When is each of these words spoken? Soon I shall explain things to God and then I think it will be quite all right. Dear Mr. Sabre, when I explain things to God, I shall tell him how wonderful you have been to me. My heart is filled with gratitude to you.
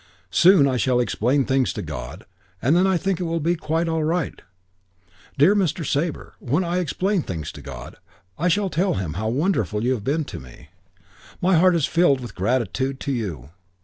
Soon 0.31 0.67
I 0.67 0.77
shall 0.77 0.99
explain 0.99 1.45
things 1.45 1.71
to 1.73 1.83
God 1.83 2.25
and 2.59 2.75
then 2.75 2.87
I 2.87 2.97
think 2.97 3.19
it 3.19 3.25
will 3.25 3.39
be 3.39 3.55
quite 3.55 3.87
all 3.87 4.03
right. 4.03 4.41
Dear 5.37 5.55
Mr. 5.55 5.85
Sabre, 5.85 6.33
when 6.39 6.63
I 6.63 6.79
explain 6.79 7.21
things 7.21 7.51
to 7.51 7.61
God, 7.61 7.97
I 8.35 8.47
shall 8.47 8.71
tell 8.71 8.95
him 8.95 9.13
how 9.13 9.29
wonderful 9.29 9.83
you 9.83 9.91
have 9.93 10.03
been 10.03 10.25
to 10.25 10.39
me. 10.39 10.69
My 11.39 11.53
heart 11.55 11.75
is 11.75 11.85
filled 11.85 12.19
with 12.19 12.33
gratitude 12.33 12.99
to 13.01 13.11
you. 13.11 13.51